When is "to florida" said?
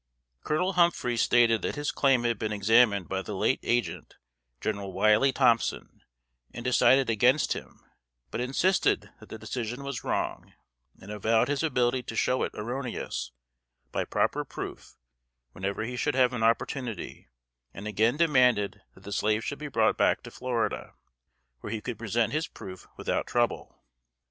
20.23-20.95